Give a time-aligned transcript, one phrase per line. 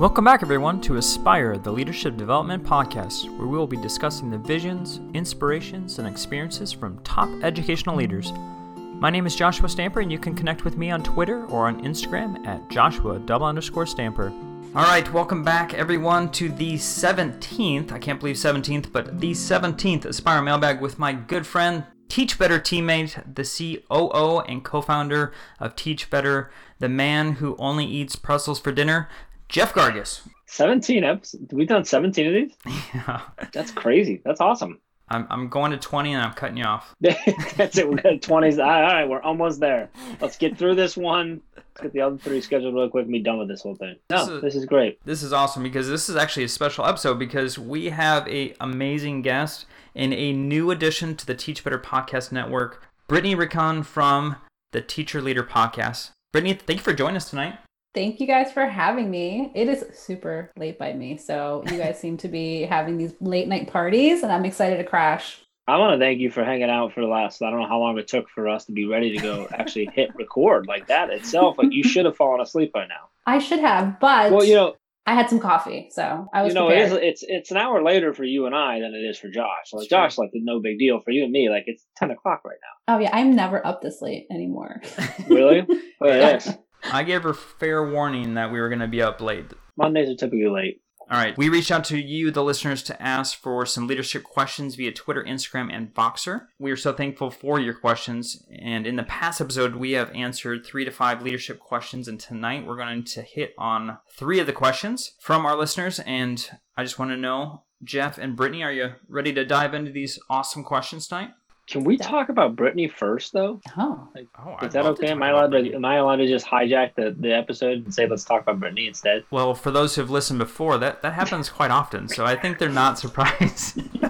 [0.00, 4.38] Welcome back, everyone, to Aspire, the Leadership Development Podcast, where we will be discussing the
[4.38, 8.32] visions, inspirations, and experiences from top educational leaders.
[8.76, 11.84] My name is Joshua Stamper, and you can connect with me on Twitter or on
[11.84, 14.32] Instagram at Joshua double underscore Stamper.
[14.74, 20.06] All right, welcome back, everyone, to the 17th, I can't believe 17th, but the 17th
[20.06, 23.44] Aspire Mailbag with my good friend, Teach Better teammate, the
[23.88, 29.08] COO and co founder of Teach Better, the man who only eats pretzels for dinner,
[29.50, 30.20] Jeff Gargas.
[30.46, 31.52] 17 episodes.
[31.52, 32.52] We've done 17 of these?
[32.94, 33.20] Yeah.
[33.52, 34.20] That's crazy.
[34.24, 34.80] That's awesome.
[35.12, 36.94] I'm, I'm going to 20 and I'm cutting you off.
[37.00, 37.88] That's it.
[37.88, 38.58] We're at 20s.
[38.58, 39.90] All right, all right, we're almost there.
[40.20, 41.40] Let's get through this one.
[41.56, 43.96] Let's get the other three scheduled real quick and be done with this whole thing.
[44.08, 44.98] No, This is- this is great.
[45.04, 49.22] This is awesome because this is actually a special episode because we have a amazing
[49.22, 54.36] guest in a new addition to the Teach Better Podcast Network, Brittany Rincon from
[54.72, 56.10] the Teacher Leader Podcast.
[56.32, 57.58] Brittany, thank you for joining us tonight.
[57.92, 59.50] Thank you guys for having me.
[59.54, 61.16] It is super late by me.
[61.16, 64.84] So you guys seem to be having these late night parties and I'm excited to
[64.84, 65.40] crash.
[65.66, 67.78] I want to thank you for hanging out for the last, I don't know how
[67.78, 71.10] long it took for us to be ready to go actually hit record like that
[71.10, 71.58] itself.
[71.58, 73.08] Like you should have fallen asleep by now.
[73.26, 76.60] I should have, but Well, you know, I had some coffee, so I was you
[76.60, 79.18] know, it is, it's it's an hour later for you and I than it is
[79.18, 79.72] for Josh.
[79.72, 79.88] Like.
[79.88, 81.48] Josh, like the no big deal for you and me.
[81.48, 82.94] Like it's ten o'clock right now.
[82.94, 84.80] oh yeah, I'm never up this late anymore.
[85.28, 85.60] Really?
[86.04, 86.54] At this.
[86.92, 89.46] I gave her fair warning that we were going to be up late.
[89.76, 90.82] Mondays are typically late.
[91.10, 91.36] All right.
[91.36, 95.24] We reached out to you, the listeners, to ask for some leadership questions via Twitter,
[95.24, 96.46] Instagram, and Voxer.
[96.60, 98.46] We are so thankful for your questions.
[98.62, 102.06] And in the past episode, we have answered three to five leadership questions.
[102.06, 105.98] And tonight, we're going to hit on three of the questions from our listeners.
[106.06, 109.90] And I just want to know, Jeff and Brittany, are you ready to dive into
[109.90, 111.30] these awesome questions tonight?
[111.70, 112.06] Can we Yeah.
[112.08, 113.60] talk about Brittany first, though?
[113.78, 114.08] Oh,
[114.44, 115.08] Oh, Is that okay?
[115.08, 115.72] Am I allowed to?
[115.72, 118.88] Am I allowed to just hijack the, the episode and say let's talk about Brittany
[118.88, 119.24] instead?
[119.30, 122.68] Well, for those who've listened before, that, that happens quite often, so I think they're
[122.68, 123.80] not surprised.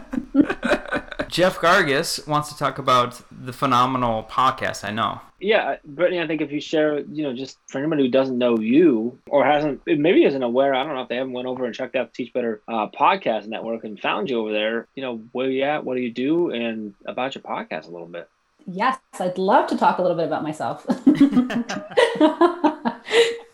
[1.30, 5.20] Jeff Gargas wants to talk about the phenomenal podcast, I know.
[5.39, 6.20] Yeah, Brittany.
[6.20, 9.45] I think if you share, you know, just for anybody who doesn't know you or
[9.45, 10.74] hasn't, maybe isn't aware.
[10.74, 12.89] I don't know if they haven't went over and checked out the Teach Better uh,
[12.89, 14.89] podcast network and found you over there.
[14.96, 15.85] You know, where you at?
[15.85, 16.51] What do you do?
[16.51, 18.29] And about your podcast a little bit.
[18.67, 20.85] yes, I'd love to talk a little bit about myself.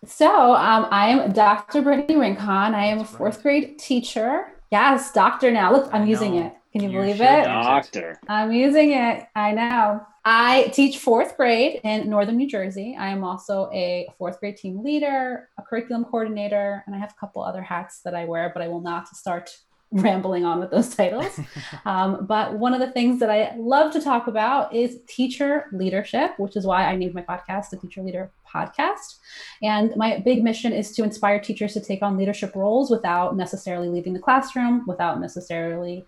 [0.06, 1.82] so, um, I am Dr.
[1.82, 2.74] Brittany Rincon.
[2.74, 4.46] I am a fourth grade teacher.
[4.72, 5.72] Yes, doctor now.
[5.72, 6.54] Look, I'm using it.
[6.80, 7.40] Can you believe it?
[7.40, 7.44] It.
[7.44, 8.20] Doctor.
[8.28, 9.26] I'm using it.
[9.34, 10.02] I know.
[10.26, 12.96] I teach fourth grade in Northern New Jersey.
[12.98, 17.20] I am also a fourth grade team leader, a curriculum coordinator, and I have a
[17.20, 19.56] couple other hats that I wear, but I will not start
[19.92, 21.40] rambling on with those titles.
[21.84, 26.32] Um, but one of the things that I love to talk about is teacher leadership,
[26.36, 29.18] which is why I named my podcast the Teacher Leader Podcast.
[29.62, 33.88] And my big mission is to inspire teachers to take on leadership roles without necessarily
[33.88, 36.04] leaving the classroom, without necessarily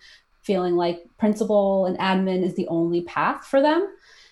[0.49, 3.87] feeling like principal and admin is the only path for them.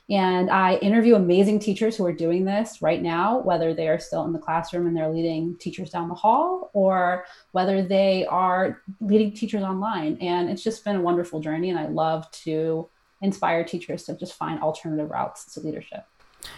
[0.09, 4.25] And I interview amazing teachers who are doing this right now, whether they are still
[4.25, 9.35] in the classroom and they're leading teachers down the hall or whether they are leading
[9.35, 10.17] teachers online.
[10.23, 11.69] And it's just been a wonderful journey.
[11.69, 12.89] And I love to
[13.21, 16.07] inspire teachers to just find alternative routes to leadership.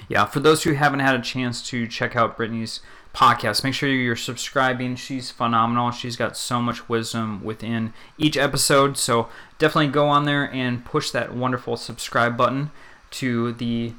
[0.09, 2.81] Yeah, for those who haven't had a chance to check out Brittany's
[3.15, 4.97] podcast, make sure you're subscribing.
[4.97, 5.91] She's phenomenal.
[5.91, 8.97] She's got so much wisdom within each episode.
[8.97, 9.28] So
[9.59, 12.71] definitely go on there and push that wonderful subscribe button
[13.12, 13.93] to the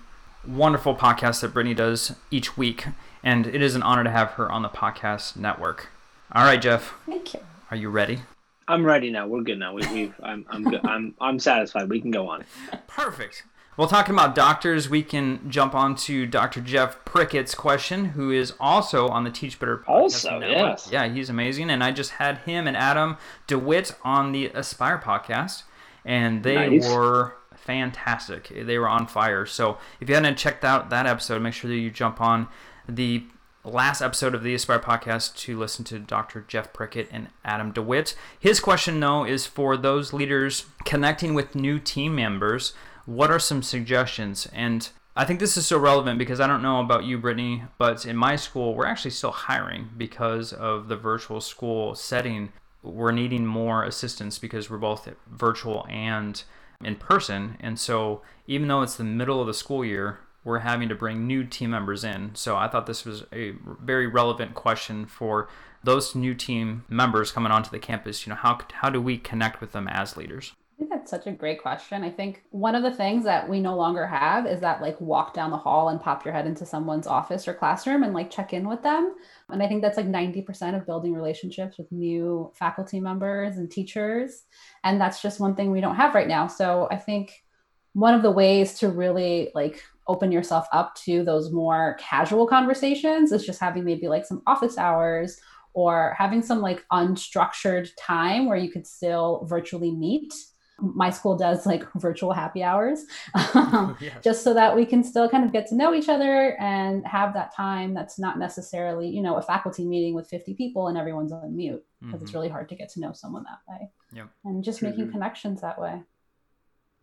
[0.47, 2.85] wonderful podcast that Brittany does each week.
[3.23, 5.89] And it is an honor to have her on the podcast network.
[6.31, 7.39] All right, Jeff, Thank you.
[7.71, 8.19] are you ready?
[8.67, 9.25] I'm ready now.
[9.27, 9.73] We're good now.
[9.73, 10.13] We, we've.
[10.21, 10.45] I'm.
[10.47, 10.85] I'm good.
[10.85, 11.16] I'm.
[11.19, 11.89] I'm satisfied.
[11.89, 12.45] We can go on.
[12.88, 13.44] Perfect.
[13.79, 16.59] Well, talking about doctors, we can jump on to Dr.
[16.59, 19.88] Jeff Prickett's question, who is also on the Teach Better podcast.
[19.88, 20.51] Also, network.
[20.51, 20.90] yes.
[20.91, 21.69] Yeah, he's amazing.
[21.69, 23.16] And I just had him and Adam
[23.47, 25.63] DeWitt on the Aspire podcast,
[26.03, 26.89] and they Nice.
[26.91, 28.50] were fantastic.
[28.53, 29.45] They were on fire.
[29.45, 32.50] So if you haven't checked out that episode, make sure that you jump on
[32.85, 33.23] the
[33.63, 36.44] last episode of the Aspire podcast to listen to Dr.
[36.50, 38.13] Jeff Prickett and Adam DeWitt.
[38.38, 42.74] His question, though, is for those leaders connecting with new team members.
[43.09, 44.47] What are some suggestions?
[44.53, 48.06] And I think this is so relevant because I don't know about you, Brittany, but
[48.06, 52.53] in my school, we're actually still hiring because of the virtual school setting.
[52.83, 56.44] We're needing more assistance because we're both virtual and
[56.83, 57.57] in person.
[57.59, 61.25] And so, even though it's the middle of the school year, we're having to bring
[61.25, 62.35] new team members in.
[62.35, 65.50] So, I thought this was a very relevant question for
[65.83, 68.27] those new team members coming onto the campus.
[68.27, 70.53] You know, how, how do we connect with them as leaders?
[70.87, 72.03] That's such a great question.
[72.03, 75.33] I think one of the things that we no longer have is that like walk
[75.33, 78.53] down the hall and pop your head into someone's office or classroom and like check
[78.53, 79.15] in with them.
[79.49, 84.43] And I think that's like 90% of building relationships with new faculty members and teachers.
[84.85, 86.47] And that's just one thing we don't have right now.
[86.47, 87.43] So I think
[87.91, 93.33] one of the ways to really like open yourself up to those more casual conversations
[93.33, 95.41] is just having maybe like some office hours
[95.73, 100.33] or having some like unstructured time where you could still virtually meet
[100.81, 103.05] my school does like virtual happy hours
[103.53, 104.17] um, yes.
[104.23, 107.33] just so that we can still kind of get to know each other and have
[107.33, 111.31] that time that's not necessarily you know a faculty meeting with 50 people and everyone's
[111.31, 112.23] on mute because mm-hmm.
[112.23, 114.29] it's really hard to get to know someone that way yep.
[114.45, 115.11] and just making mm-hmm.
[115.11, 116.01] connections that way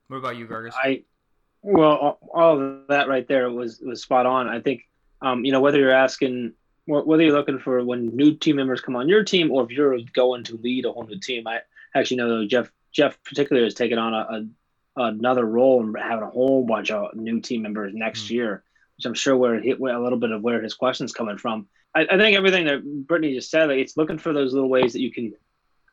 [0.09, 1.03] what about you Gargas i
[1.63, 4.83] well all of that right there was was spot on i think
[5.23, 6.53] um, you know whether you're asking
[6.87, 9.99] whether you're looking for when new team members come on your team or if you're
[10.15, 11.47] going to lead a whole new team.
[11.47, 11.61] I
[11.95, 14.47] actually know Jeff Jeff particularly has taken on a, a
[14.97, 18.35] another role and having a whole bunch of new team members next mm-hmm.
[18.35, 18.65] year,
[18.97, 21.69] which I'm sure where hit a little bit of where his questions coming from.
[21.95, 24.95] I, I think everything that Brittany just said, like it's looking for those little ways
[24.95, 25.35] that you can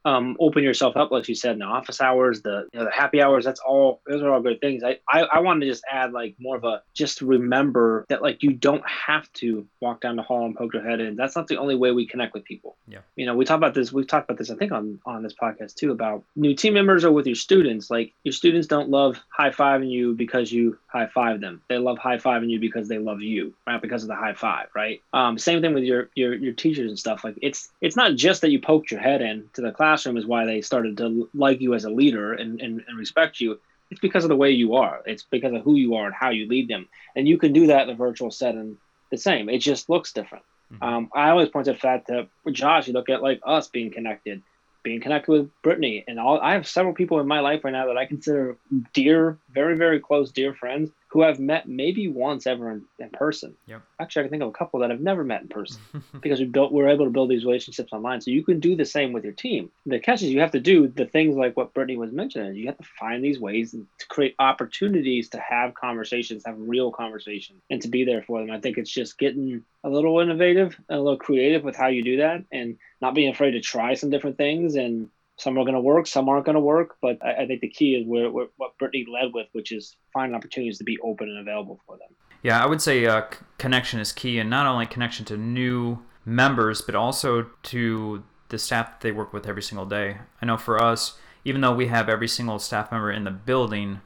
[0.05, 2.91] um, open yourself up, like you said, in the office hours, the you know, the
[2.91, 3.45] happy hours.
[3.45, 4.01] That's all.
[4.07, 4.83] Those are all good things.
[4.83, 8.43] I, I I wanted to just add like more of a just remember that like
[8.43, 11.15] you don't have to walk down the hall and poke your head in.
[11.15, 12.75] That's not the only way we connect with people.
[12.87, 12.99] Yeah.
[13.15, 13.93] You know, we talk about this.
[13.93, 14.49] We've talked about this.
[14.49, 17.89] I think on on this podcast too about new team members or with your students.
[17.89, 21.61] Like your students don't love high fiving you because you high five them.
[21.69, 24.67] They love high fiving you because they love you, not because of the high five,
[24.75, 25.01] right?
[25.13, 27.23] Um, same thing with your your your teachers and stuff.
[27.23, 30.25] Like it's it's not just that you poked your head in to the classroom is
[30.25, 33.59] why they started to like you as a leader and, and, and respect you.
[33.91, 35.03] It's because of the way you are.
[35.05, 36.87] It's because of who you are and how you lead them.
[37.15, 38.77] And you can do that in a virtual setting
[39.11, 39.49] the same.
[39.49, 40.45] It just looks different.
[40.71, 40.83] Mm-hmm.
[40.83, 43.91] Um, I always point to the fact that Josh, you look at like us being
[43.91, 44.41] connected
[44.81, 46.41] being connected with Brittany and all.
[46.41, 48.57] I have several people in my life right now that I consider
[48.93, 53.55] dear, very, very close, dear friends who I've met maybe once ever in, in person.
[53.67, 53.83] Yep.
[53.99, 55.79] Actually, I can think of a couple that I've never met in person
[56.21, 58.19] because we built, we're able to build these relationships online.
[58.19, 59.69] So you can do the same with your team.
[59.85, 62.55] The catch is you have to do the things like what Brittany was mentioning.
[62.55, 67.61] You have to find these ways to create opportunities to have conversations, have real conversations,
[67.69, 68.49] and to be there for them.
[68.49, 72.03] I think it's just getting a little innovative and a little creative with how you
[72.03, 75.73] do that, and not being afraid to try some different things and some are going
[75.73, 76.95] to work, some aren't going to work.
[77.01, 79.95] But I, I, think the key is where, where, what Brittany led with, which is
[80.13, 82.15] finding opportunities to be open and available for them.
[82.43, 83.23] Yeah, I would say uh,
[83.57, 88.91] connection is key, and not only connection to new members, but also to the staff
[88.91, 90.17] that they work with every single day.
[90.41, 94.01] I know for us, even though we have every single staff member in the building,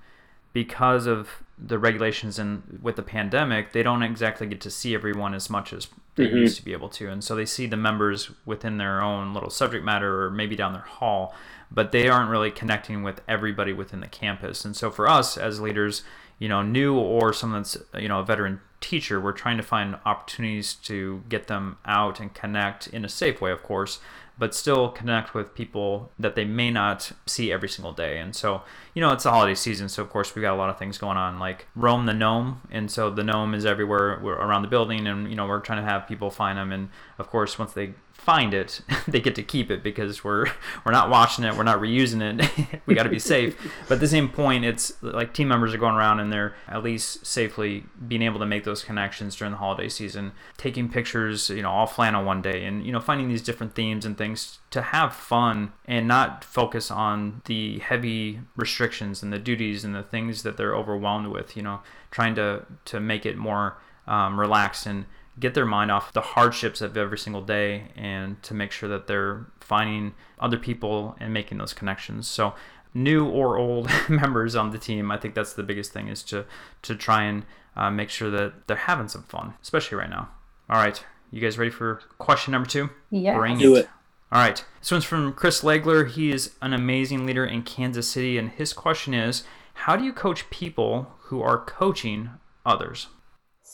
[0.53, 5.33] because of the regulations and with the pandemic, they don't exactly get to see everyone
[5.33, 6.37] as much as they mm-hmm.
[6.37, 7.09] used to be able to.
[7.09, 10.73] And so they see the members within their own little subject matter or maybe down
[10.73, 11.33] their hall,
[11.71, 14.65] but they aren't really connecting with everybody within the campus.
[14.65, 16.03] And so for us as leaders,
[16.37, 19.97] you know, new or someone that's, you know, a veteran teacher, we're trying to find
[20.05, 23.99] opportunities to get them out and connect in a safe way, of course,
[24.39, 28.19] but still connect with people that they may not see every single day.
[28.19, 28.61] And so,
[28.93, 30.97] you know, it's the holiday season, so of course we got a lot of things
[30.97, 35.07] going on, like roam the gnome, and so the gnome is everywhere around the building,
[35.07, 37.93] and you know we're trying to have people find them, and of course once they
[38.17, 40.47] find it, they get to keep it because we're
[40.83, 42.81] we're not watching it, we're not reusing it.
[42.85, 43.55] we got to be safe.
[43.87, 46.83] But at the same point, it's like team members are going around and they're at
[46.83, 51.61] least safely being able to make those connections during the holiday season, taking pictures, you
[51.61, 54.81] know, all flannel one day, and you know, finding these different themes and things to
[54.81, 60.43] have fun and not focus on the heavy restrictions and the duties and the things
[60.43, 61.55] that they're overwhelmed with.
[61.55, 61.79] You know,
[62.11, 63.77] trying to to make it more
[64.07, 65.05] um, relaxed and
[65.39, 69.07] get their mind off the hardships of every single day and to make sure that
[69.07, 72.27] they're finding other people and making those connections.
[72.27, 72.53] So
[72.93, 76.45] new or old members on the team, I think that's the biggest thing is to
[76.83, 80.29] to try and uh, make sure that they're having some fun, especially right now.
[80.69, 82.89] All right, you guys ready for question number two?
[83.11, 83.81] Yeah, Bring do it.
[83.81, 83.89] it.
[84.31, 86.09] All right, this one's from Chris Legler.
[86.09, 90.11] He is an amazing leader in Kansas City, and his question is, how do you
[90.11, 92.31] coach people who are coaching
[92.65, 93.07] others?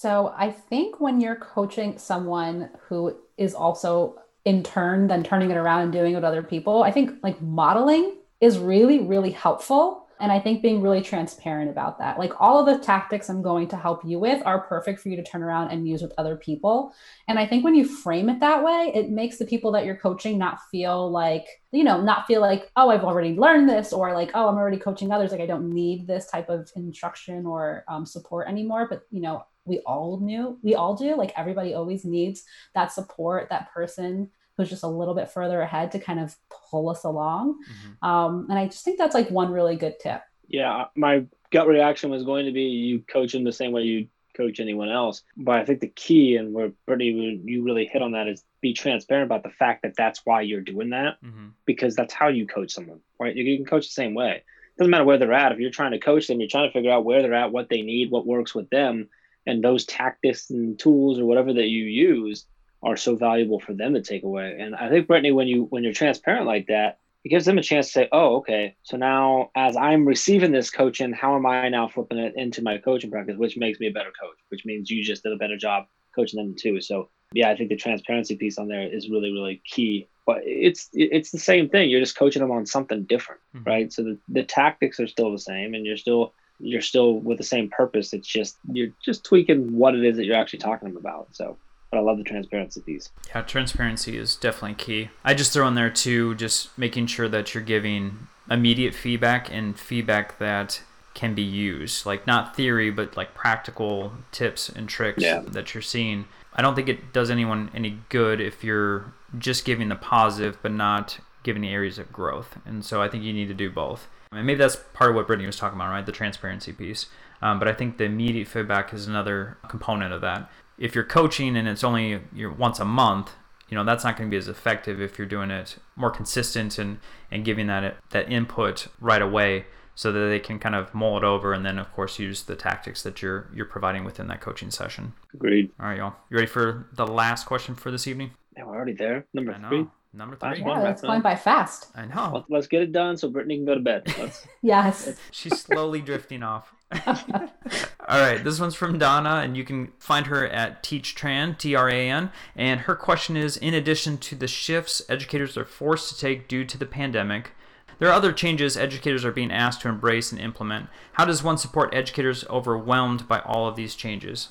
[0.03, 5.55] So I think when you're coaching someone who is also in turn then turning it
[5.55, 10.09] around and doing it with other people, I think like modeling is really, really helpful.
[10.19, 12.19] And I think being really transparent about that.
[12.19, 15.15] Like all of the tactics I'm going to help you with are perfect for you
[15.15, 16.93] to turn around and use with other people.
[17.29, 19.95] And I think when you frame it that way, it makes the people that you're
[19.95, 24.11] coaching not feel like, you know, not feel like, oh, I've already learned this, or
[24.13, 25.31] like, oh, I'm already coaching others.
[25.31, 28.87] Like I don't need this type of instruction or um, support anymore.
[28.89, 32.43] But, you know, we all knew we all do like everybody always needs
[32.75, 36.35] that support that person who's just a little bit further ahead to kind of
[36.69, 37.55] pull us along.
[37.55, 38.07] Mm-hmm.
[38.07, 40.21] Um, and I just think that's like one really good tip.
[40.47, 44.07] Yeah, my gut reaction was going to be you coach them the same way you
[44.37, 45.23] coach anyone else.
[45.37, 48.73] But I think the key, and where Brittany, you really hit on that, is be
[48.73, 51.47] transparent about the fact that that's why you're doing that, Mm-hmm.
[51.65, 53.35] because that's how you coach someone, right?
[53.35, 54.43] You can coach the same way.
[54.77, 55.51] Doesn't matter where they're at.
[55.51, 57.69] If you're trying to coach them, you're trying to figure out where they're at, what
[57.69, 59.09] they need, what works with them,
[59.45, 62.45] and those tactics and tools or whatever that you use
[62.81, 64.57] are so valuable for them to take away.
[64.59, 67.63] And I think Brittany, when you when you're transparent like that, it gives them a
[67.63, 71.69] chance to say, oh, okay, so now as I'm receiving this coaching, how am I
[71.69, 74.89] now flipping it into my coaching practice, which makes me a better coach, which means
[74.89, 76.81] you just did a better job coaching them too.
[76.81, 80.07] So yeah, I think the transparency piece on there is really, really key.
[80.25, 81.89] But it's it's the same thing.
[81.89, 83.65] You're just coaching them on something different, Mhm.
[83.65, 83.91] right?
[83.93, 86.33] So the, the tactics are still the same and you're still
[86.63, 88.13] you're still with the same purpose.
[88.13, 91.27] It's just you're just tweaking what it is that you're actually talking them about.
[91.31, 91.57] So
[91.91, 93.11] but I love the transparency piece.
[93.27, 95.09] Yeah, transparency is definitely key.
[95.23, 99.77] I just throw in there too, just making sure that you're giving immediate feedback and
[99.79, 100.81] feedback that
[101.13, 105.43] can be used, like not theory, but like practical tips and tricks Yeah.
[105.45, 106.25] that you're seeing.
[106.55, 110.71] I don't think it does anyone any good if you're just giving the positive, but
[110.71, 112.57] not giving the areas of growth.
[112.65, 114.07] And so I think you need to do both.
[114.35, 116.05] And maybe that's part of what Brittany was talking about, right?
[116.05, 117.07] The transparency piece.
[117.41, 120.49] Um, but I think the immediate feedback is another component of that.
[120.77, 123.31] If you're coaching and it's only you're once a month,
[123.69, 126.77] you know that's not going to be as effective if you're doing it more consistent
[126.77, 126.99] and
[127.31, 131.23] and giving that that input right away so that they can kind of mull it
[131.23, 134.71] over and then of course use the tactics that you're you're providing within that coaching
[134.71, 135.13] session.
[135.33, 135.71] Agreed.
[135.79, 136.13] All right, y'all.
[136.29, 138.31] You ready for the last question for this evening?
[138.55, 139.25] Yeah, we're already there.
[139.33, 139.87] Number I three.
[140.15, 140.63] Number Last three.
[140.63, 140.77] one.
[140.77, 141.87] Yeah, back it's going by fast.
[141.95, 142.31] I know.
[142.35, 144.03] Let's, let's get it done so Brittany can go to bed.
[144.19, 145.15] Let's, Yes.
[145.31, 146.73] She's slowly drifting off.
[147.07, 151.89] All right, this one's from Donna, and you can find her at TeachTran, T R
[151.89, 152.31] A N.
[152.55, 156.63] And her question is In addition to the shifts educators are forced to take due
[156.65, 157.51] to the pandemic,
[157.97, 160.89] there are other changes educators are being asked to embrace and implement.
[161.13, 164.49] How does one support educators overwhelmed by all of these changes?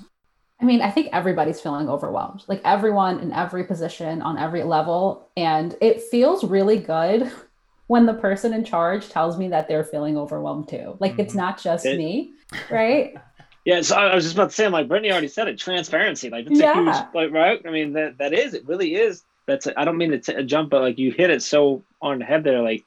[0.63, 5.29] I mean, I think everybody's feeling overwhelmed, like everyone in every position on every level.
[5.37, 7.31] And it feels really good
[7.89, 10.97] when the person in charge tells me that they're feeling overwhelmed too.
[11.01, 11.39] Like it's Mhm.
[11.39, 12.35] not just It- me,
[12.71, 13.15] right?
[13.65, 15.59] yeah, so I was just about to say, like Brittany already said it.
[15.59, 17.61] Transparency, like it's a huge, like right.
[17.67, 18.55] I mean, that that is.
[18.55, 19.25] It really is.
[19.49, 19.67] That's.
[19.77, 22.45] I don't mean to t- jump, but like you hit it so on the head
[22.45, 22.63] there.
[22.63, 22.85] Like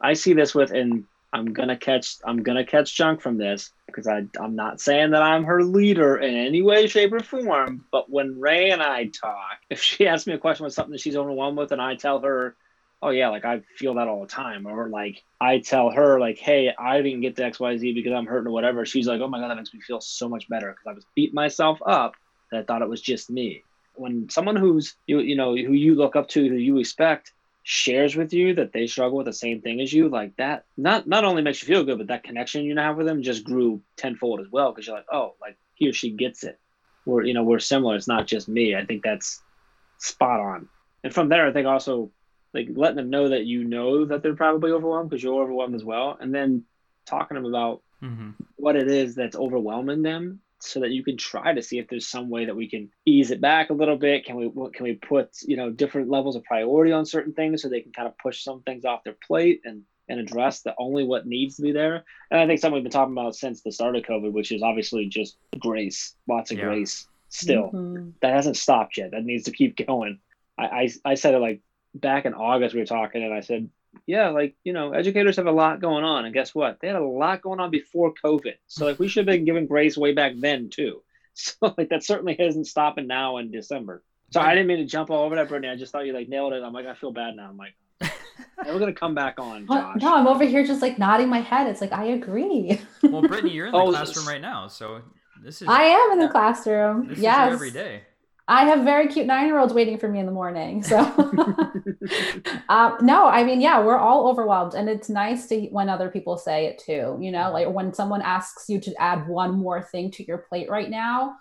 [0.00, 2.16] I see this with, and I'm gonna catch.
[2.24, 4.22] I'm gonna catch junk from this because I.
[4.38, 7.84] I'm not saying that I'm her leader in any way, shape, or form.
[7.92, 11.00] But when Rae and I talk, if she asks me a question with something that
[11.00, 12.56] she's overwhelmed with, and I tell her,
[13.00, 14.66] oh yeah, like I feel that all the time.
[14.66, 18.12] Or like I tell her like, hey, I didn't get to X Y Z because
[18.12, 18.84] I'm hurting or whatever.
[18.84, 21.06] She's like, oh my god, that makes me feel so much better because I was
[21.14, 22.14] beating myself up
[22.50, 23.62] that I thought it was just me.
[23.94, 27.32] When someone who's you you know who you look up to, who you expect,
[27.70, 31.06] shares with you that they struggle with the same thing as you, like that, not
[31.06, 33.44] not only makes you feel good, but that connection you now have with them just
[33.44, 36.58] grew tenfold as well because you're like, oh, like he or she gets it.
[37.04, 37.96] We're you know we're similar.
[37.96, 38.74] It's not just me.
[38.74, 39.42] I think that's
[39.98, 40.68] spot on.
[41.04, 42.10] And from there, I think also
[42.54, 45.84] like letting them know that you know that they're probably overwhelmed because you're overwhelmed as
[45.84, 46.64] well, and then
[47.06, 48.30] talking to them about Mm-hmm.
[48.56, 52.06] what it is that's overwhelming them so that you can try to see if there's
[52.06, 54.84] some way that we can ease it back a little bit can we what can
[54.84, 58.08] we put you know different levels of priority on certain things so they can kind
[58.08, 61.62] of push some things off their plate and and address the only what needs to
[61.62, 64.32] be there and i think something we've been talking about since the start of covid
[64.32, 66.64] which is obviously just grace lots of Yeah.
[66.64, 68.14] grace still Mhm.
[68.22, 69.12] that hasn't stopped yet.
[69.12, 70.18] That needs to keep going.
[70.58, 71.60] I, I, I said it like
[71.94, 73.70] back in August we were talking, and I said,
[74.06, 76.78] yeah, like you know, educators have a lot going on, and guess what?
[76.80, 78.54] They had a lot going on before COVID.
[78.66, 81.02] So like we should have been given grace way back then too.
[81.34, 84.02] So like that certainly isn't stopping now in December.
[84.32, 85.72] So I didn't mean to jump all over that, Brittany.
[85.72, 86.62] I just thought you like nailed it.
[86.62, 87.48] I'm like, I feel bad now.
[87.48, 88.10] I'm like, hey,
[88.66, 89.80] we're gonna come back on, What?
[89.94, 90.02] Josh.
[90.02, 91.66] No, I'm over here just like nodding my head.
[91.68, 92.80] It's like I agree.
[93.02, 95.02] Well, Brittany, you're in the Oh, classroom this- right now, so
[95.42, 97.08] this is I am in the classroom.
[97.08, 97.46] this is yes.
[97.46, 98.02] your every day.
[98.50, 100.82] I have very cute nine year olds waiting for me in the morning.
[100.82, 100.98] So,
[102.68, 104.74] um, no, I mean, yeah, we're all overwhelmed.
[104.74, 108.22] And it's nice to when other people say it too, you know, like when someone
[108.22, 111.36] asks you to add one more thing to your plate right now,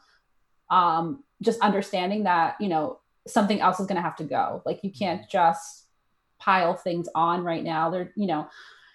[0.69, 4.61] um, just understanding that, you know, something else is going to have to go.
[4.63, 5.87] Like you can't just
[6.37, 7.89] pile things on right now.
[7.89, 8.47] There, you know,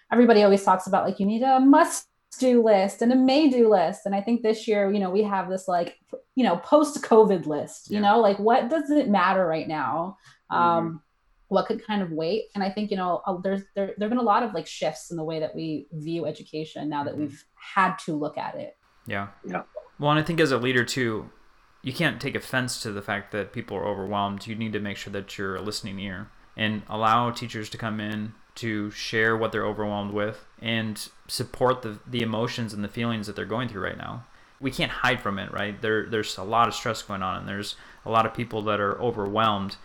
[0.09, 2.07] everybody always talks about like you need a must
[2.37, 4.05] do list and a may do list.
[4.05, 5.97] And I think this year, you know, we have this like,
[6.35, 8.11] you know, post COVID list, you Yeah.
[8.11, 10.17] know, like what does it matter right now?
[10.51, 10.55] Mhm.
[10.55, 11.01] Um,
[11.47, 12.45] what could kind of wait?
[12.55, 15.17] And I think, you know, there's, there, there've been a lot of like shifts in
[15.17, 17.19] the way that we view education now that Mhm.
[17.19, 18.75] we've had to look at it.
[19.05, 19.27] Yeah.
[19.45, 19.63] Yeah.
[19.99, 21.29] Well, and I think as a leader too,
[21.83, 24.47] you can't take offense to the fact that people are overwhelmed.
[24.47, 27.99] You need to make sure that you're a listening ear and allow teachers to come
[27.99, 33.27] in to share what they're overwhelmed with and support the, the emotions and the feelings
[33.27, 34.25] that they're going through right now.
[34.59, 35.79] We can't hide from it, right?
[35.81, 38.79] There, there's a lot of stress going on, and there's a lot of people that
[38.79, 39.75] are overwhelmed.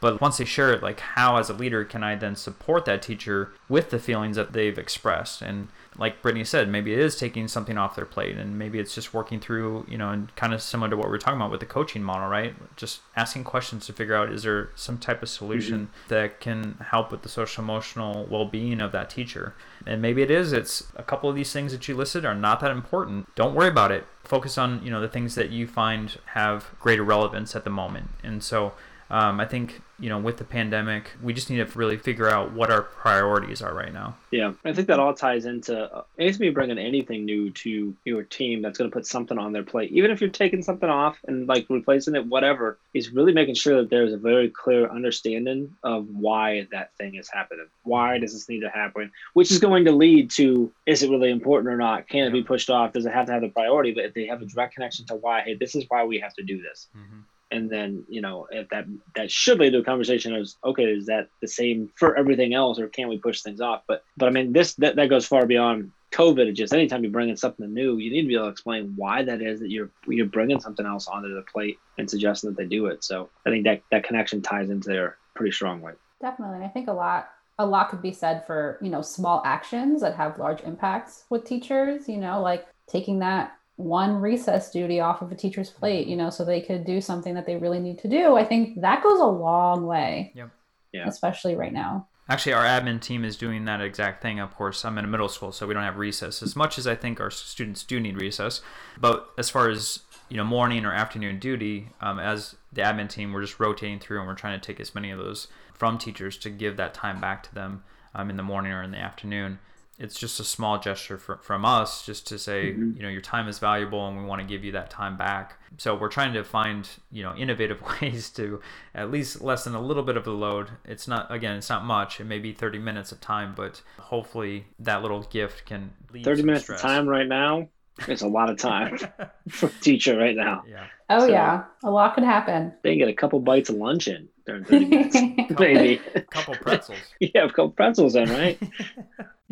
[0.00, 3.02] But once they share it, like how as a leader can I then support that
[3.02, 5.42] teacher with the feelings that they've expressed?
[5.42, 8.94] And like Brittany said, maybe it is taking something off their plate, and maybe it's
[8.94, 11.50] just working through, you know, and kind of similar to what we are talking about
[11.50, 12.54] with the coaching model, right?
[12.76, 16.08] Just asking questions to figure out is there some type of solution mm-hmm.
[16.08, 19.54] that can help with the social emotional well being of that teacher?
[19.86, 22.60] And maybe it is, it's a couple of these things that you listed are not
[22.60, 23.34] that important.
[23.34, 24.06] Don't worry about it.
[24.24, 28.08] Focus on, you know, the things that you find have greater relevance at the moment.
[28.22, 28.72] And so
[29.10, 32.52] um, I think you know with the pandemic, we just need to really figure out
[32.52, 34.16] what our priorities are right now.
[34.30, 37.94] Yeah, I think that all ties into uh, anytime you bring in anything new to
[38.04, 40.88] your team that's going to put something on their plate, even if you're taking something
[40.88, 44.88] off and like replacing it, whatever, is really making sure that there's a very clear
[44.90, 47.66] understanding of why that thing is happening.
[47.82, 49.12] Why does this need to happen?
[49.34, 52.08] Which is going to lead to is it really important or not?
[52.08, 52.92] Can it be pushed off?
[52.92, 53.92] Does it have to have the priority?
[53.92, 56.34] But if they have a direct connection to why, hey, this is why we have
[56.34, 56.88] to do this.
[56.96, 60.84] Mm-hmm and then you know if that that should lead to a conversation of okay
[60.84, 63.82] is that the same for everything else or can we push things off?
[63.86, 66.46] But but i mean this that, that goes far beyond covid.
[66.46, 68.94] It's just anytime you bring in something new you need to be able to explain
[68.96, 72.56] why that is that you're you're bringing something else onto the plate and suggesting that
[72.56, 73.04] they do it.
[73.04, 75.94] So i think that that connection ties into there pretty strongly.
[76.20, 76.64] Definitely.
[76.64, 80.16] I think a lot a lot could be said for you know small actions that
[80.16, 85.32] have large impacts with teachers you know like taking that one recess duty off of
[85.32, 88.08] a teacher's plate, you know, so they could do something that they really need to
[88.08, 88.36] do.
[88.36, 90.32] I think that goes a long way.
[90.34, 90.50] Yep.
[90.92, 91.06] Yeah.
[91.06, 92.08] Especially right now.
[92.28, 94.38] Actually, our admin team is doing that exact thing.
[94.38, 96.86] Of course, I'm in a middle school, so we don't have recess as much as
[96.86, 98.60] I think our students do need recess.
[98.98, 100.00] But as far as
[100.30, 104.18] you know, morning or afternoon duty, um, as the admin team, we're just rotating through
[104.18, 107.20] and we're trying to take as many of those from teachers to give that time
[107.20, 107.82] back to them
[108.14, 109.58] um, in the morning or in the afternoon
[110.00, 112.96] it's just a small gesture for, from us just to say mm-hmm.
[112.96, 115.58] you know your time is valuable and we want to give you that time back.
[115.76, 118.60] So we're trying to find you know innovative ways to
[118.94, 120.70] at least lessen a little bit of the load.
[120.84, 122.18] It's not again it's not much.
[122.18, 126.64] It may be 30 minutes of time but hopefully that little gift can 30 minutes
[126.64, 126.80] stress.
[126.80, 127.68] of time right now
[128.08, 128.96] it's a lot of time
[129.50, 130.64] for teacher right now.
[130.66, 130.86] Yeah.
[131.10, 131.64] Oh so, yeah.
[131.84, 132.72] A lot could happen.
[132.82, 135.16] they get a couple bites of lunch in during 30 minutes
[135.58, 136.00] maybe.
[136.14, 136.98] A couple pretzels.
[137.20, 138.58] Yeah a couple pretzels in right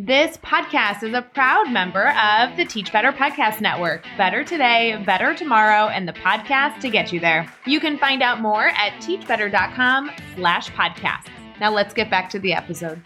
[0.01, 4.05] This podcast is a proud member of the Teach Better Podcast Network.
[4.17, 7.53] Better today, better tomorrow, and the podcast to get you there.
[7.67, 11.27] You can find out more at teachbetter.com slash podcasts.
[11.59, 13.03] Now let's get back to the episode.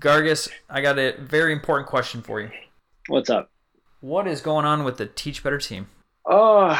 [0.00, 2.50] Gargas, I got a very important question for you.
[3.06, 3.52] What's up?
[4.00, 5.86] What is going on with the Teach Better team?
[6.28, 6.76] Oh,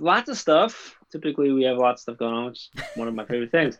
[0.00, 3.14] lots of stuff typically we have lots of stuff going on, which is one of
[3.14, 3.78] my favorite things.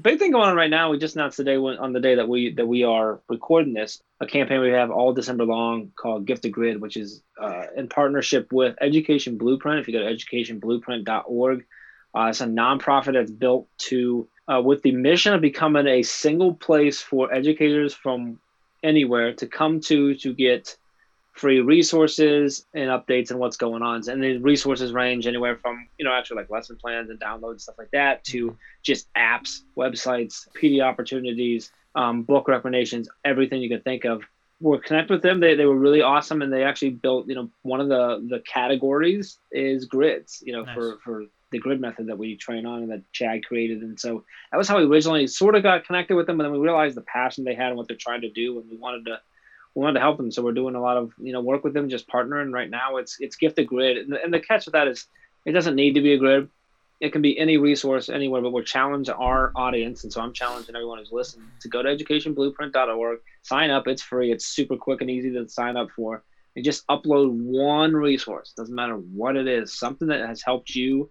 [0.00, 0.90] Big thing going on right now.
[0.90, 4.26] We just announced today on the day that we that we are recording this a
[4.26, 8.52] campaign we have all December long called Gift a Grid, which is uh, in partnership
[8.52, 9.80] with Education Blueprint.
[9.80, 11.64] If you go to educationblueprint.org,
[12.14, 16.52] uh, it's a nonprofit that's built to uh, with the mission of becoming a single
[16.52, 18.38] place for educators from
[18.82, 20.76] anywhere to come to to get
[21.38, 24.08] free resources and updates and what's going on.
[24.08, 27.76] And the resources range anywhere from, you know, actually like lesson plans and downloads, stuff
[27.78, 34.04] like that, to just apps, websites, PD opportunities, um, book recommendations, everything you can think
[34.04, 34.22] of.
[34.60, 35.38] We're connect with them.
[35.38, 36.42] They, they were really awesome.
[36.42, 40.64] And they actually built, you know, one of the, the categories is grids, you know,
[40.64, 40.74] nice.
[40.74, 43.82] for, for the grid method that we train on and that Chad created.
[43.82, 46.36] And so that was how we originally sort of got connected with them.
[46.36, 48.58] But then we realized the passion they had and what they're trying to do.
[48.58, 49.20] And we wanted to
[49.78, 51.72] we wanted to help them, so we're doing a lot of you know work with
[51.72, 52.52] them, just partnering.
[52.52, 55.06] Right now, it's it's gift a grid, and the, and the catch with that is
[55.46, 56.48] it doesn't need to be a grid.
[56.98, 60.74] It can be any resource anywhere, but we're challenging our audience, and so I'm challenging
[60.74, 63.86] everyone who's listening to go to educationblueprint.org, sign up.
[63.86, 64.32] It's free.
[64.32, 66.24] It's super quick and easy to sign up for,
[66.56, 68.54] and just upload one resource.
[68.56, 71.08] Doesn't matter what it is, something that has helped you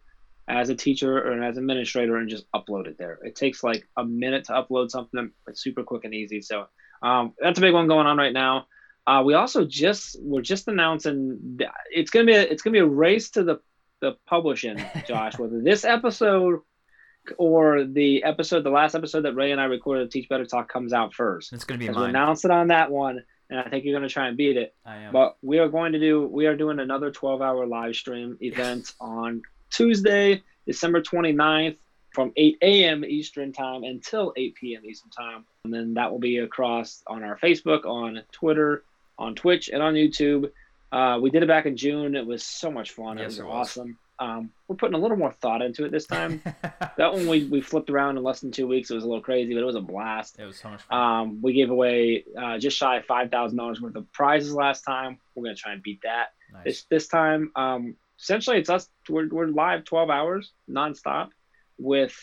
[0.50, 3.18] as a teacher or as an administrator, and just upload it there.
[3.24, 5.32] It takes like a minute to upload something.
[5.48, 6.42] It's super quick and easy.
[6.42, 6.68] So
[7.02, 8.68] um, that's a big one going on right now.
[9.06, 12.86] Uh, we also just we're just announcing it's gonna be a, it's gonna be a
[12.86, 13.60] race to the
[14.02, 15.40] the publishing, Josh.
[15.40, 16.60] whether this episode
[17.38, 20.94] or the episode, the last episode that Rae and I recorded, Teach Better Talk, comes
[20.94, 21.54] out first.
[21.54, 22.02] It's gonna be mine.
[22.02, 24.76] We announced it on that one, and I think you're gonna try and beat it.
[24.86, 25.14] I am.
[25.14, 28.88] But we are going to do we are doing another 12 hour live stream event
[28.88, 28.96] yes.
[29.00, 31.78] on Tuesday, December 29th
[32.18, 33.06] from 8 a.m.
[33.06, 34.84] Eastern Time until 8 p.m.
[34.86, 35.46] Eastern Time.
[35.66, 38.84] And then that will be across on our Facebook, on Twitter,
[39.20, 40.50] on Twitch, and on YouTube.
[40.92, 42.16] Uh, we did it back in June.
[42.16, 43.20] It was so much fun.
[43.20, 43.54] Yes, it was it was.
[43.54, 44.00] awesome.
[44.18, 46.42] Um, we're putting a little more thought into it this time.
[46.98, 48.90] that one we, we flipped around in less than two weeks.
[48.90, 50.40] It was a little crazy, but it was a blast.
[50.40, 51.00] it was so much fun.
[51.00, 54.82] Um, we gave away uh, just shy of five thousand dollars worth of prizes last
[54.82, 55.20] time.
[55.36, 56.64] We're gonna try and beat that nice.
[56.64, 57.52] this this time.
[57.56, 58.90] Um, essentially, it's us.
[59.08, 61.30] We're, we're live twelve hours nonstop
[61.78, 62.16] with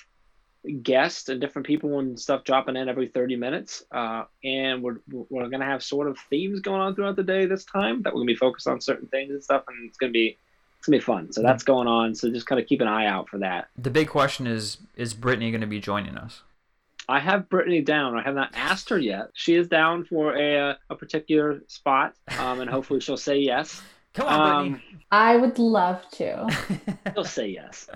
[0.82, 5.48] guests and different people and stuff dropping in every 30 minutes uh, and we're, we're
[5.48, 8.20] going to have sort of themes going on throughout the day this time that we're
[8.20, 10.38] going to be focused on certain things and stuff and it's going to be
[10.78, 12.88] it's going to be fun so that's going on so just kind of keep an
[12.88, 16.42] eye out for that The big question is: Is Brittany going to be joining us?
[17.06, 20.70] i have brittany down i have not asked her yet she is down for a,
[20.70, 23.82] uh, a particular spot um, and hopefully she'll say yes
[24.14, 26.46] Come on, um, I would love to.
[26.68, 26.98] Brittany.
[27.14, 27.88] He'll say yes.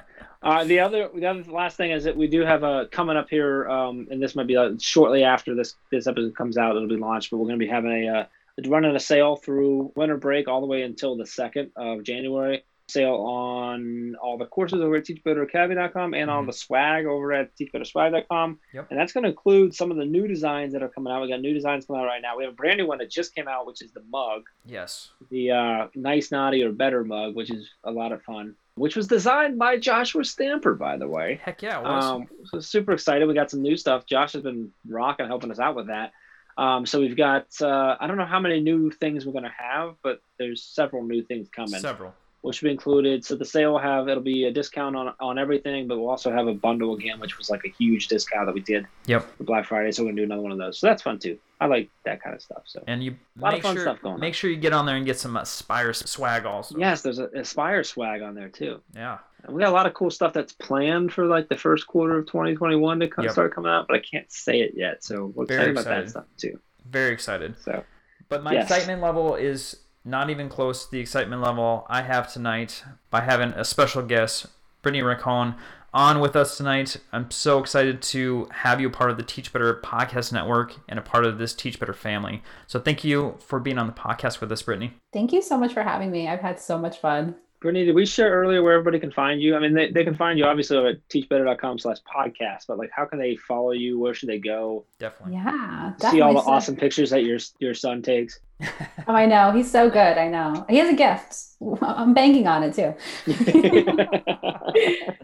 [0.43, 3.29] Uh, the other, the other last thing is that we do have a coming up
[3.29, 6.77] here, um, and this might be uh, shortly after this this episode comes out.
[6.77, 8.25] It'll be launched, but we're going to be having a uh,
[8.69, 12.63] running a sale through winter break all the way until the second of January.
[12.91, 16.47] Sale on all the courses over at teachbetteracademy.com and on Mhm.
[16.47, 18.59] the swag over at teachbetterswag.com.
[18.73, 18.87] Yep.
[18.91, 21.21] And that's going to include some of the new designs that are coming out.
[21.21, 22.39] We got new designs coming out right now.
[22.39, 25.11] We have a brand new one that just came out, which is the mug yes.
[25.31, 29.07] the uh, nice naughty or better mug which is a lot of fun which was
[29.07, 31.41] designed by joshua stamper by the way.
[31.43, 33.27] Heck yeah, um, so super excited.
[33.27, 34.07] We got some new stuff.
[34.07, 36.13] Josh has been rocking helping us out with that.
[36.57, 39.55] Um, so we've got uh, i don't know how many new things we're going to
[39.57, 41.81] have but there's several new things coming.
[41.81, 42.15] Several.
[42.43, 45.39] Which will be included so the sale will have it'll be a discount on, on
[45.39, 48.55] everything but we'll also have a bundle again which was like a huge discount that
[48.55, 49.37] we did Yep.
[49.39, 51.19] for black friday so we're going to do another one of those so that's fun
[51.19, 53.85] too i like that kind of stuff so And you a lot of fun sure
[53.85, 54.21] stuff going on.
[54.21, 56.79] make sure you get on there and get some uh, Aspire swag also.
[56.79, 59.19] yes there's a aspire swag on there too Yeah.
[59.45, 62.19] And we got a lot of cool stuff that's planned for like the first quarter
[62.19, 63.33] of 2021 to come, Yep.
[63.33, 65.05] start coming out, but I can't say it yet.
[65.05, 66.59] So we're Very excited about that stuff too.
[66.85, 67.55] Very excited.
[67.63, 67.85] So
[68.29, 68.65] But my Yes.
[68.69, 69.77] excitement level is
[70.09, 74.47] not even close to the excitement level I have tonight by having a special guest,
[74.83, 75.55] Brittany Rincon,
[75.93, 76.97] on with us tonight.
[77.13, 80.99] I'm so excited to have you a part of the Teach Better podcast network and
[80.99, 82.43] a part of this Teach Better family.
[82.67, 84.95] So thank you for being on the podcast with us, Brittany.
[85.13, 86.29] Thank you so much for having me.
[86.29, 87.37] I've had so much fun.
[87.61, 89.57] Brittany, did we share earlier where everybody can find you?
[89.57, 92.91] I mean, they, they can find you obviously over at teachbetter.com slash podcast, but like,
[92.95, 93.99] how can they follow you?
[93.99, 94.85] Where should they go?
[95.01, 95.35] Definitely.
[95.37, 98.39] Yeah, See all the so- awesome pictures that your your son takes.
[99.07, 99.53] Oh, I know.
[99.53, 100.19] He's so good.
[100.19, 100.67] I know.
[100.69, 101.35] He has a gift.
[101.83, 102.95] I'm banking on it too.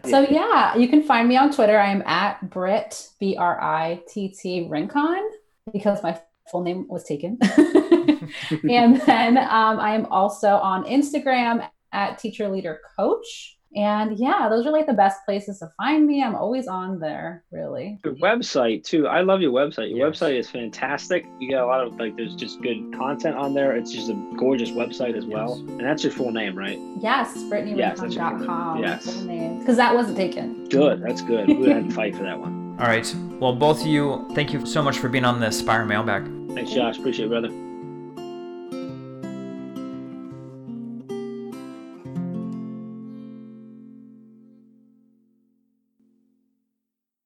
[0.05, 1.79] So yeah, you can find me on Twitter.
[1.79, 5.29] I am at Brit B R I T T Rincon
[5.73, 6.19] because my
[6.51, 7.37] full name was taken.
[7.41, 13.53] and then um, I am also on Instagram at Teacher Leader Coach.
[13.77, 16.23] And yeah, those are like the best places to find me.
[16.23, 17.99] I'm always on there, really.
[18.05, 19.05] Your website too.
[19.05, 19.89] I love your website.
[19.93, 20.19] Your Yes.
[20.21, 21.25] website is fantastic.
[21.41, 23.75] You got a lot of like there's just good content on there.
[23.75, 25.57] It's just a gorgeous website as well.
[25.59, 25.69] Yes.
[25.71, 26.79] And that's your full name, right?
[27.01, 28.47] Yes, Yes, that's your full name.
[28.47, 28.83] BrittanyRincon.com.
[28.83, 29.57] Yes.
[29.59, 30.69] Because that wasn't taken.
[30.69, 31.01] Good.
[31.01, 31.47] That's good.
[31.49, 32.77] We had to fight for that one.
[32.79, 33.13] All right.
[33.41, 36.23] Well, both of you, thank you so much for being on the Spire Mailbag.
[36.53, 36.97] Thanks, Josh.
[36.97, 37.49] Appreciate it, brother.